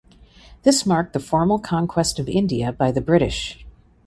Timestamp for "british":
3.01-3.63